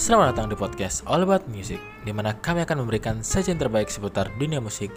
[0.00, 1.76] Selamat datang di podcast All About Music,
[2.08, 4.88] di mana kami akan memberikan sajian terbaik seputar dunia musik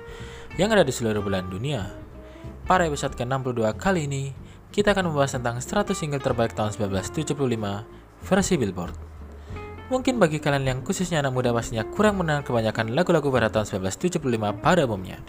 [0.55, 1.91] yang ada di seluruh bulan dunia.
[2.63, 4.31] Pada episode ke-62 kali ini,
[4.71, 7.35] kita akan membahas tentang 100 single terbaik tahun 1975
[8.23, 8.95] versi Billboard.
[9.91, 14.23] Mungkin bagi kalian yang khususnya anak muda pastinya kurang mengenal kebanyakan lagu-lagu pada tahun 1975
[14.63, 15.19] pada umumnya.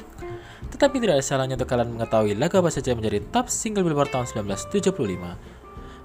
[0.70, 4.30] Tetapi tidak ada salahnya untuk kalian mengetahui lagu apa saja menjadi top single Billboard tahun
[4.38, 4.94] 1975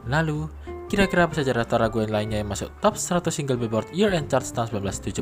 [0.08, 0.48] Lalu,
[0.89, 4.49] kira-kira apa saja daftar lagu lainnya yang masuk top 100 single Billboard Year End Charts
[4.49, 5.21] tahun 1975?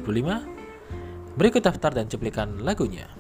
[1.36, 3.12] Berikut daftar dan cuplikan lagunya.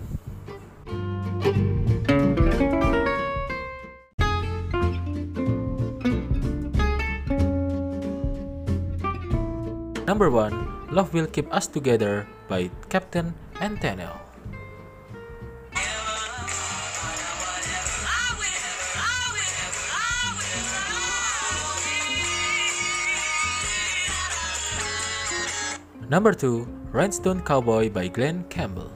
[10.08, 14.27] Number 1, Love Will Keep Us Together by Captain Antenel.
[26.10, 26.64] Number 2,
[26.94, 28.90] Rhinestone Cowboy by Glen Campbell.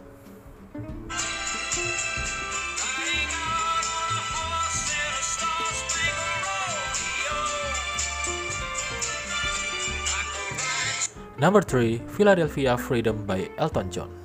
[11.38, 14.21] Number 3, Philadelphia Freedom by Elton John.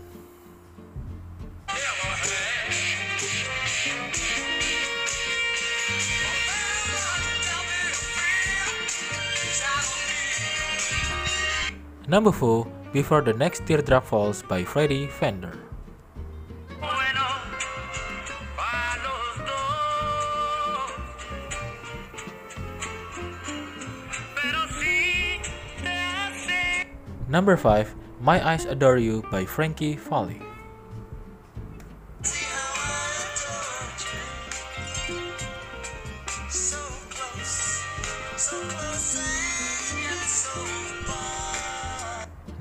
[12.09, 15.59] Number 4, Before the Next Teardrop Falls by Freddie Fender.
[27.29, 30.41] Number 5, My Eyes Adore You by Frankie Valli.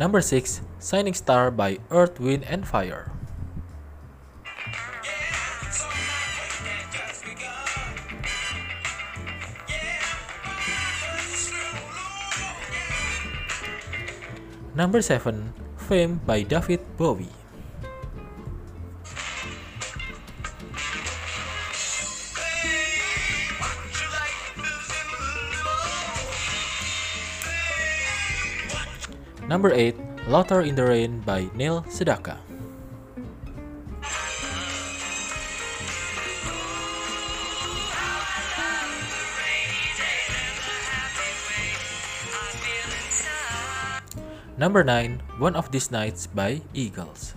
[0.06, 3.10] Number 6, Shining Star by Earth, Wind, and Fire.
[14.78, 15.58] Number 7,
[15.90, 17.34] Fame by David Bowie.
[29.46, 29.94] Number 8,
[30.26, 32.42] Laughter in the Rain by Neil Sedaka.
[44.58, 47.36] Number 9, One of These Nights by Eagles.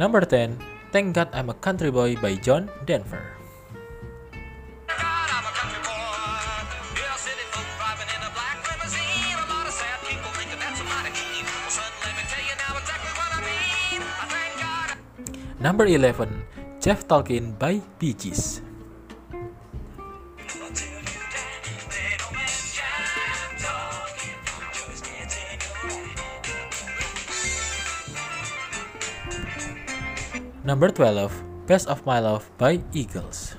[0.00, 0.56] Number 10,
[0.96, 3.36] Thank God I'm a Country Boy by John Denver.
[15.60, 18.64] Number 11, Jeff Tolkien by Bee Gees.
[30.70, 33.58] Number 12, Best of My Love by Eagles.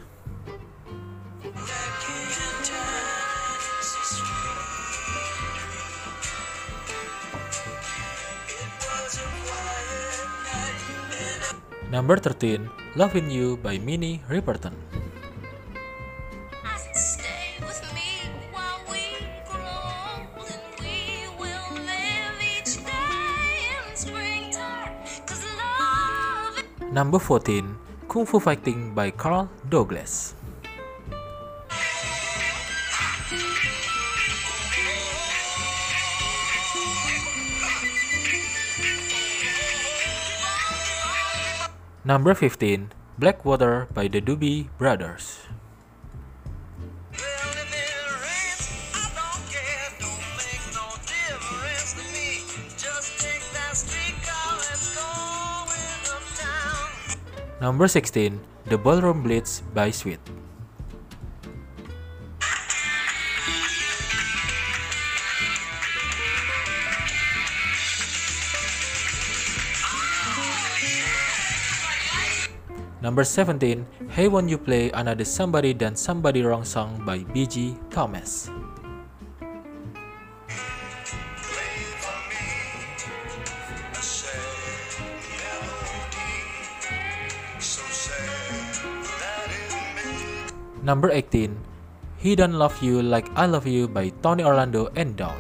[11.91, 14.71] Number 13, Loving You by Minnie Riperton.
[26.91, 27.79] Number 14,
[28.11, 30.35] Kung Fu Fighting by Carl Douglas.
[42.03, 45.40] Number 15, Blackwater by the Doobie Brothers.
[57.61, 60.17] Number 16, The Ballroom Blitz by Sweet.
[72.97, 77.77] Number 17, Hey Won't You Play Another Somebody Than Somebody Wrong Song by B.J.
[77.93, 78.49] Thomas.
[90.81, 91.53] Number 18,
[92.17, 95.37] He Don't Love You Like I Love You by Tony Orlando and Dawn.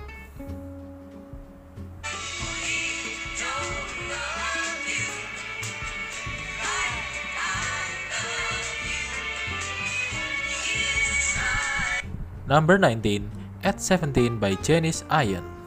[12.45, 13.31] Number 19,
[13.63, 15.60] At 17 by Janis Ian.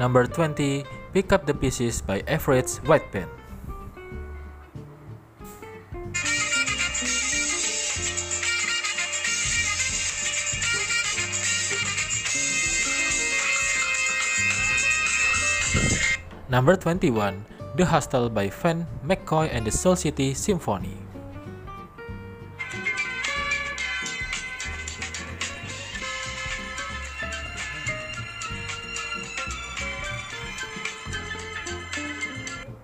[0.00, 3.28] Number 20, Pick Up the Pieces by Average White Band.
[16.48, 17.44] Number 21,
[17.76, 21.09] The Hustle by Van McCoy and the Soul City Symphony.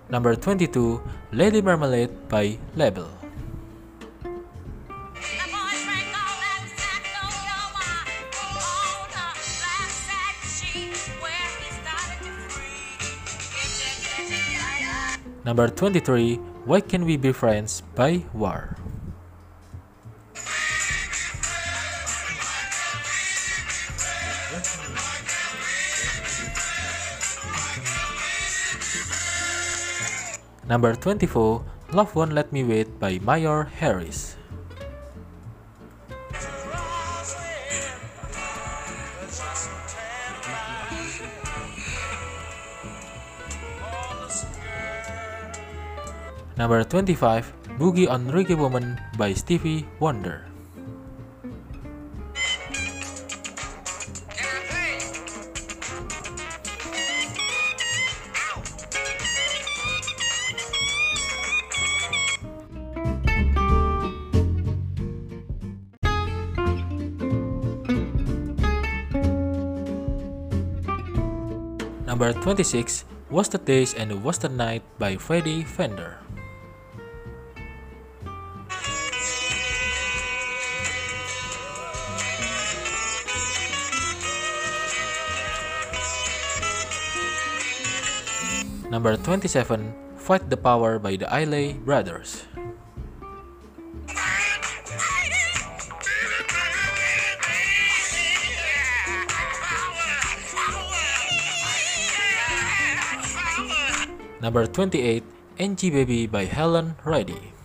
[0.09, 3.11] Number 22, Lady Marmalade by Labelle.
[15.43, 18.75] Number 23, Why Can We Be Friends by War.
[30.67, 34.35] Number 24, Love Won't Let Me Wait by Major Harris.
[46.59, 50.43] Number 25, Boogie on Reggae Woman by Stevie Wonder.
[72.27, 76.19] Number 26, Wasted Days and Wasted Night by Freddie Fender.
[88.91, 92.43] Number 27, Fight the Power by the Isley Brothers.
[104.37, 105.25] In
[105.57, 107.57] Angie's room Baby by Helen Reddy.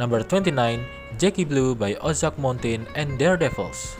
[0.00, 0.80] Number 29,
[1.20, 3.99] Jackie Blue by Ozark Mountain and Daredevils.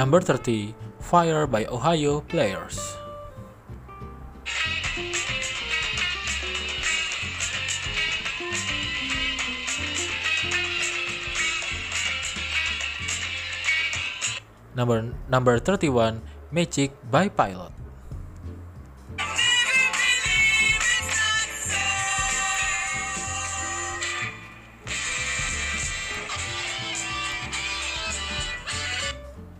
[0.00, 2.80] Number 30, Fire by Ohio Players.
[14.72, 17.76] Number number 31, Magic by Pilot.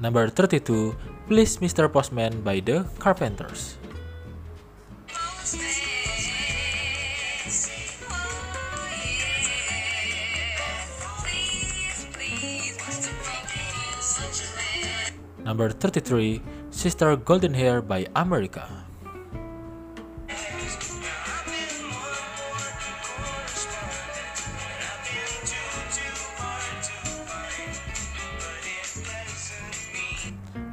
[0.01, 0.97] Number 32,
[1.29, 1.85] Please Mr.
[1.93, 3.77] Postman by The Carpenters.
[15.45, 16.41] Number 33,
[16.71, 18.90] Sister Golden Hair by America.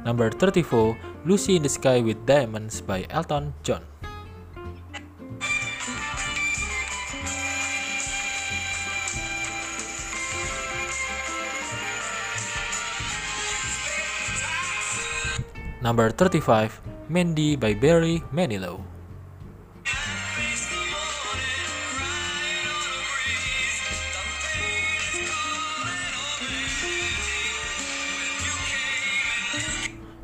[0.08, 0.96] Number 34,
[1.28, 3.84] Lucy in the Sky with Diamonds by Elton John.
[15.84, 16.80] Number 35,
[17.12, 18.80] Mandy by Barry Manilow.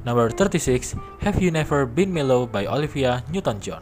[0.04, 0.94] Number 36,
[1.24, 3.80] Have You Never Been Mellow by Olivia Newton-John.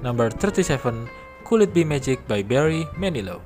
[0.00, 1.08] Number 37,
[1.44, 3.40] Could It Be Magic by Barry Manilow.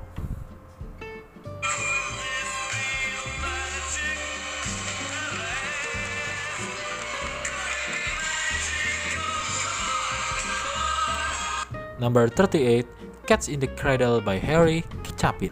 [11.99, 12.87] Number 38,
[13.27, 14.85] Cats in the Cradle by Harry
[15.19, 15.51] Chapin.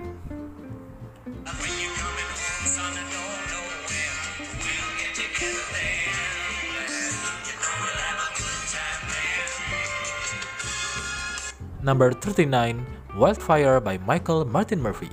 [11.84, 12.86] Number 39,
[13.16, 15.12] Wildfire by Michael Martin Murphey.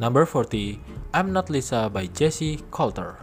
[0.00, 0.80] Number 40,
[1.12, 3.20] I'm Not Lisa by Jessi Colter.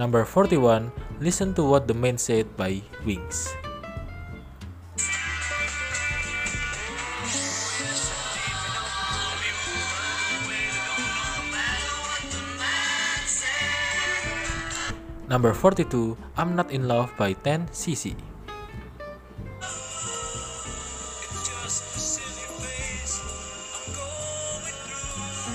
[0.00, 0.88] Number 41,
[1.20, 3.52] Listen to What the Man Said by Wings.
[15.34, 18.14] Number 42, I'm Not in Love by 10cc.
[18.14, 18.22] It's
[21.42, 25.50] just a silly phase I'm going through.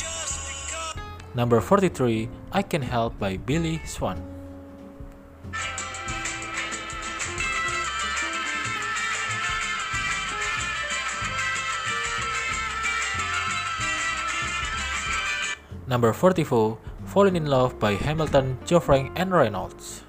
[0.00, 1.36] Just because.
[1.36, 4.33] Number 43, I Can Help by Billy Swan.
[15.94, 20.02] Number 44, Falling in Love by Hamilton, Geoffrey, and Reynolds.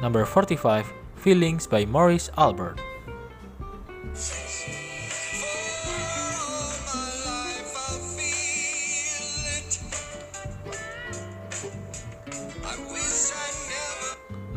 [0.00, 2.78] Number 45, Feelings by Morris Albert.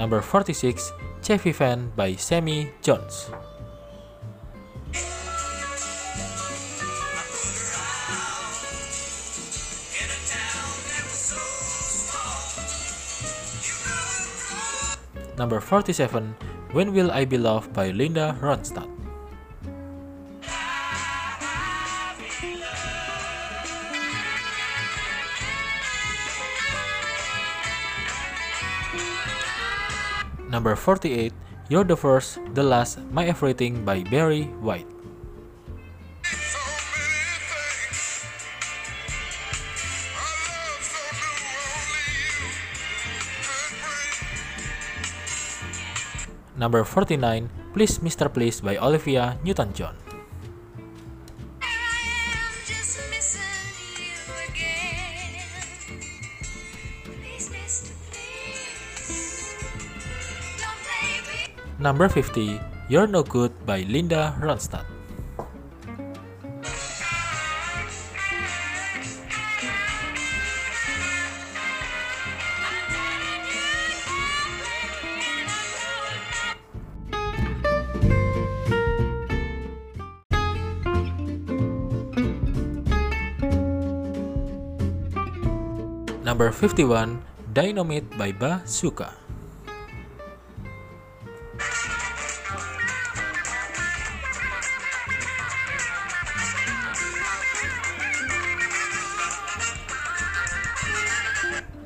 [0.02, 3.30] Number 46, Chevy Van by Sammy Johns.
[15.38, 16.36] Number 47,
[16.72, 18.90] When Will I Be Loved by Linda Ronstadt.
[30.52, 31.32] Number 48,
[31.72, 34.84] You're the First, the Last, My Everything by Barry White.
[46.60, 48.28] Number 49, Please Mr.
[48.28, 50.11] Please by Olivia Newton-John.
[61.82, 62.62] Number 50,
[62.94, 64.86] You're No Good by Linda Ronstadt.
[86.22, 87.26] Number 51,
[87.58, 89.18] Dynamite by Bazuka.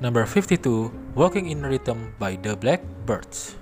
[0.05, 3.57] Number 52, Walking in Rhythm by The Blackbyrds.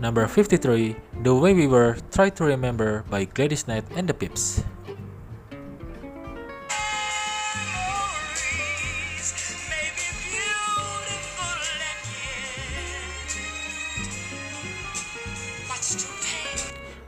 [0.00, 4.64] Number 53, The Way We Were, Try to Remember by Gladys Knight and the Pips.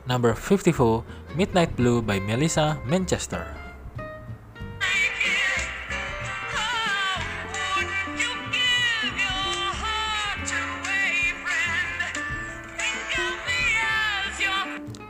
[0.07, 1.03] Number 54,
[1.35, 3.43] Midnight Blue by Melissa Manchester.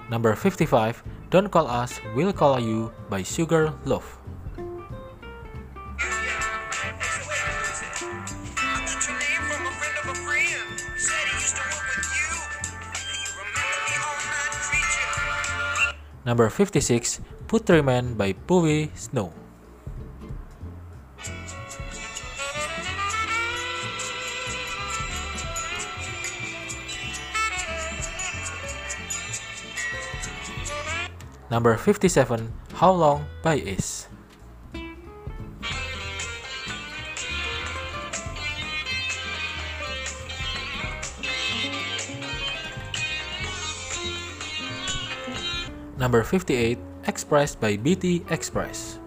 [0.10, 4.18] Number 55, Don't Call Us, We'll Call You by Sugarloaf.
[16.28, 19.32] Number 56, Poetry Man by Phoebe Snow.
[31.50, 34.12] Number 57, How Long by Is.
[45.98, 46.78] Number 58,
[47.08, 49.00] Express by BT Express.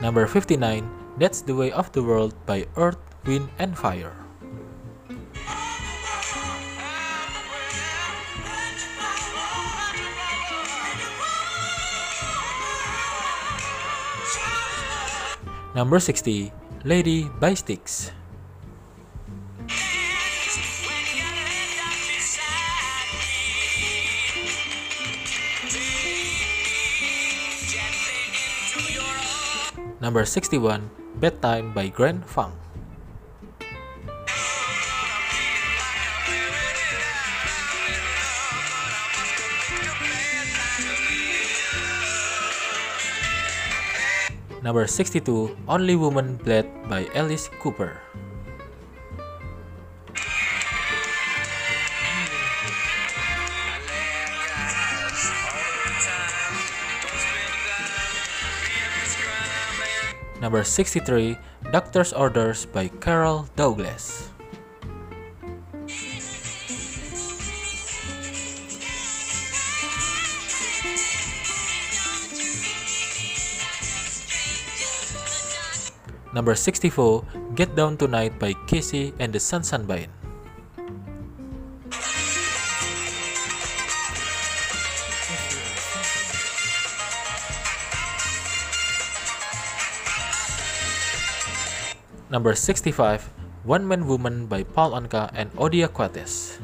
[0.00, 0.86] Number 59,
[1.18, 4.25] That's the Way of the World by Earth, Wind, and Fire.
[15.76, 16.56] Number 60,
[16.88, 18.08] Lady by Styx.
[30.00, 30.88] Number 61,
[31.20, 32.56] Bedtime by Grand Funk.
[44.66, 48.02] Number 62, Only Woman Bled by Alice Cooper.
[60.42, 61.38] Number 63,
[61.70, 64.34] Doctor's Orders by Carol Douglas.
[76.36, 80.12] Number 64, Get Down Tonight by KC and the Sun Sunbine.
[92.28, 93.32] Number 65,
[93.64, 96.60] One Man Woman by Paul Anka and Odia Coates.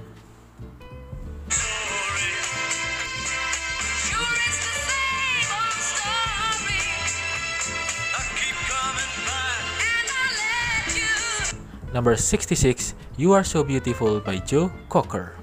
[11.93, 15.37] Number 66, You Are So Beautiful by Joe Cocker.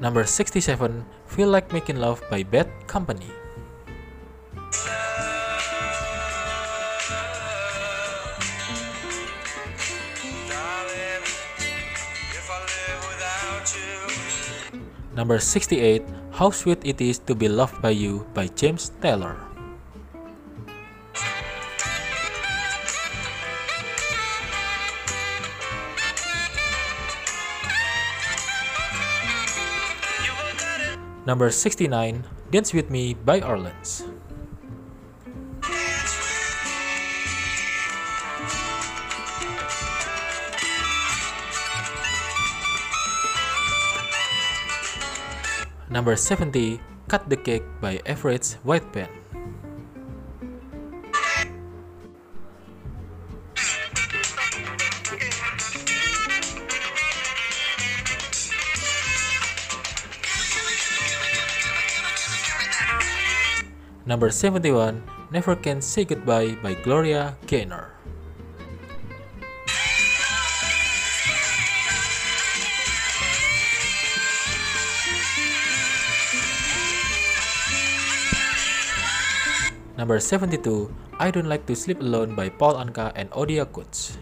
[0.00, 3.28] Number 67, Feel Like Making Love by Bad Company.
[15.12, 16.00] Number 68,
[16.32, 19.36] How Sweet It Is to Be Loved by You by James Taylor.
[31.28, 34.11] Number 69, Dance With Me by Orleans.
[45.92, 49.12] Number 70, Cut the Cake by Average White Band.
[64.08, 68.01] Number 71, Never Can Say Goodbye by Gloria Gaynor.
[80.02, 80.90] Number 72,
[81.22, 84.18] I Don't Like to Sleep Alone by Paul Anka and Odia Coates.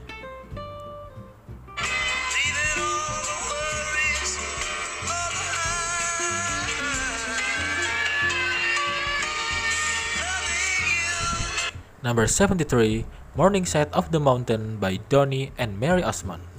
[12.04, 16.49] Number 73, Morning Side of the Mountain by Donny and Marie Osmond.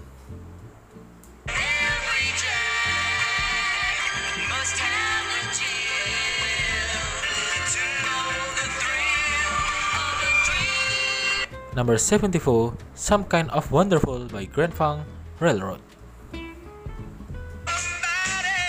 [11.82, 15.02] Number 74, Some Kind of Wonderful by Grand Funk
[15.41, 15.82] Railroad.
[16.30, 16.54] Somebody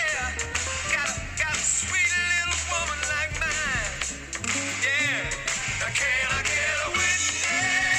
[0.09, 0.49] got a,
[1.37, 4.01] got a sweet little woman like mine.
[4.81, 5.29] Yeah,
[5.93, 7.93] can I get a witness?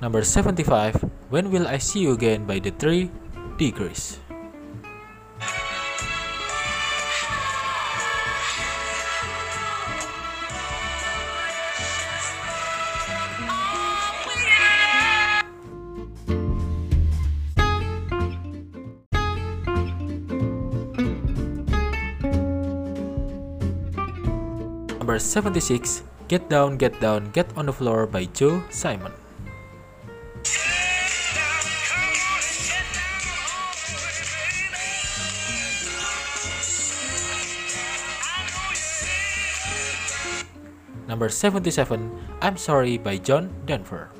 [0.00, 3.12] Number 75, When Will I See You Again by The Three
[3.60, 4.23] Degrees.
[25.34, 29.10] 76, Get Down, Get Down, Get on the Floor by Joe Simon.
[41.10, 44.14] Number 77, I'm Sorry by John Denver.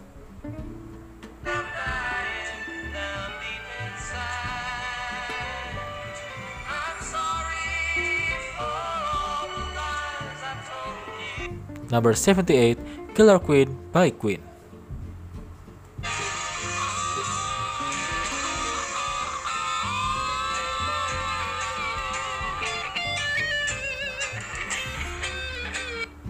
[11.94, 14.42] Number 78, Killer Queen by Queen.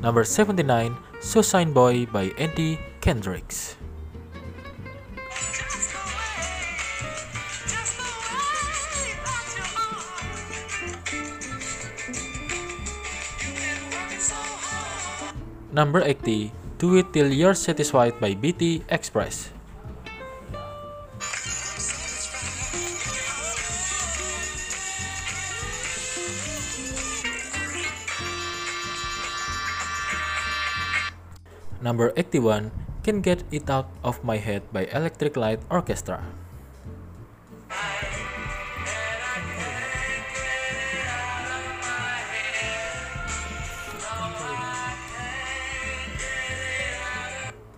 [0.02, 3.76] Number 79, Shoeshine Boy by Eddie Kendricks.
[15.74, 19.50] Number 80, Do It Till You're Satisfied by BT Express.
[31.82, 32.70] Number 81,
[33.02, 36.22] Can Get It Out of My Head by Electric Light Orchestra.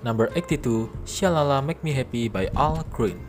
[0.06, 3.26] Number 82, Shalala Make Me Happy by Al Green.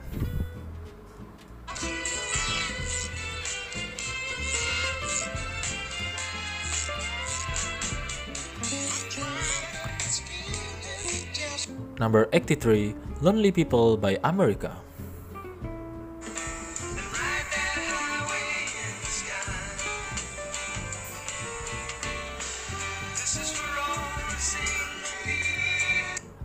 [11.98, 12.94] Number 83,
[13.26, 14.78] Lonely People by America.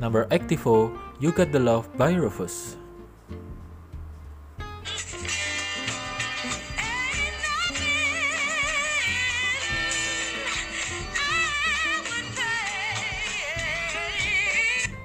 [0.03, 2.75] Number 84, You Got the Love by Rufus.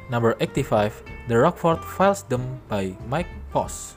[0.09, 3.96] Number 85, The Rockford Files Them by Mike Post.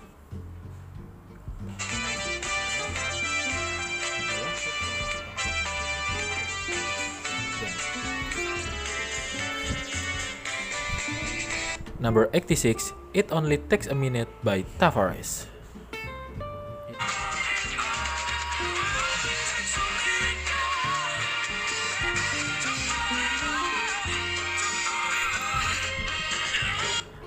[12.00, 15.44] Number 86, It Only Takes a Minute by Tavares.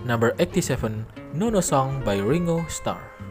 [0.04, 1.06] Number 87,
[1.38, 3.23] No No Song by Ringo Starr.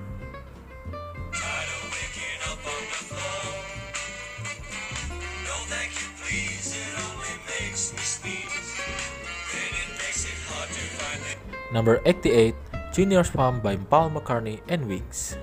[11.73, 12.53] Number 88,
[12.93, 15.41] Junior's Palm by Paul McCartney and Wings.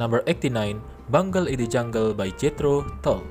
[0.00, 0.80] Number 89,
[1.12, 3.22] Bungle in the Jungle by Jethro Tull.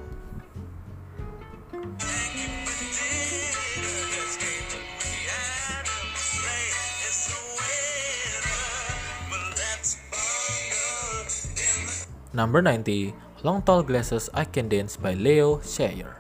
[12.34, 13.14] Number 90,
[13.46, 16.18] Long Tall Glasses I Can Dance by Leo Sayer.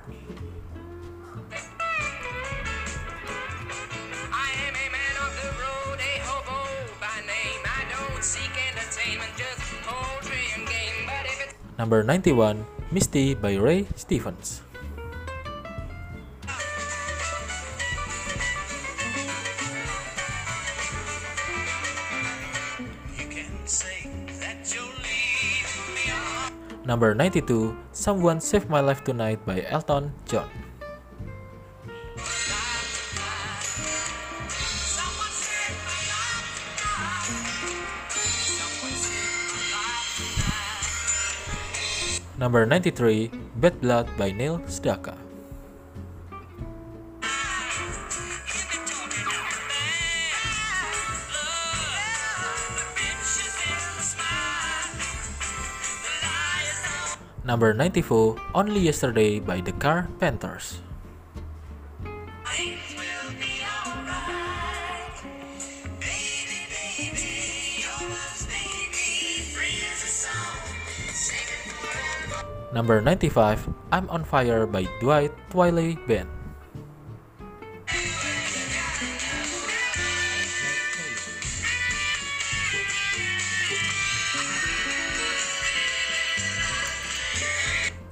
[4.30, 6.69] I am a man of the road, a hobo
[7.02, 7.65] by name.
[7.65, 11.10] I don't seek entertainment, just poetry and game.
[11.10, 14.52] But if it's Number 91, Misty by Ray Stevens.
[26.93, 30.45] Number 92, Someone Save My Life Tonight by Elton John.
[42.38, 45.22] Number 93, Bad Blood by Neil Sedaka.
[57.43, 60.79] Number 94, Only Yesterday by the Carpenters.
[62.47, 65.12] Things will be alright.
[65.99, 69.43] Baby, baby, yours, baby.
[69.51, 70.56] Praise the song.
[71.12, 72.47] Sing it forever.
[72.71, 76.32] Number 95, I'm on Fire by Dwight Twilley Band.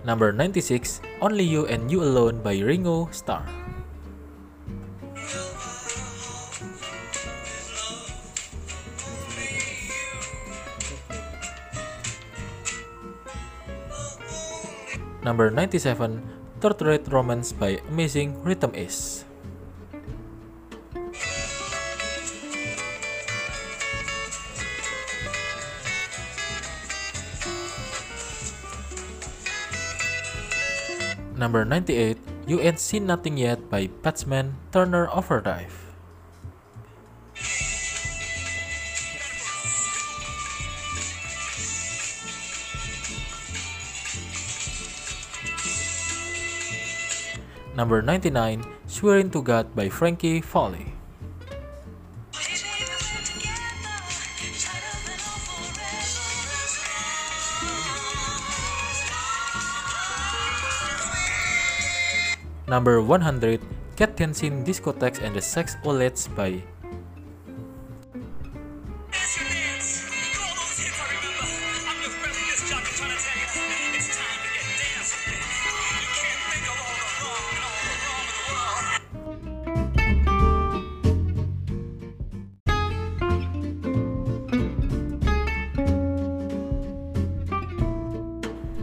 [0.01, 3.45] Number 96, Only You and You Alone by Ringo Starr.
[15.21, 16.17] Number 97,
[16.61, 19.10] Third Rate Romance by Amazing Rhythm Is.
[31.41, 35.73] Number 98, You Ain't Seen Nothing Yet by Bachman-Turner Overdrive.
[47.73, 51.00] Number 99, Swearing to God by Frankie Valli.
[62.71, 63.59] Number 100,
[63.99, 66.63] Cat Dancing Discotheques and the Sex Outlets by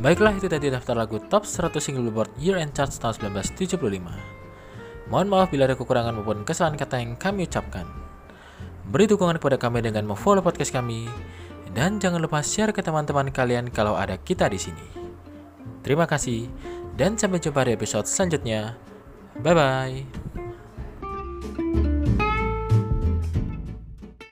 [0.09, 3.77] Baiklah itu tadi daftar lagu top 100 single Billboard Year End Charts tahun 1975.
[5.13, 7.85] Mohon maaf bila ada kekurangan maupun kesalahan kata yang kami ucapkan.
[8.89, 11.13] Beri dukungan kepada kami dengan memfollow podcast kami
[11.77, 14.81] dan jangan lupa share ke teman-teman kalian kalau ada kita di sini.
[15.85, 16.49] Terima kasih
[16.97, 18.81] dan sampai jumpa di episode selanjutnya.
[19.45, 20.48] Bye bye.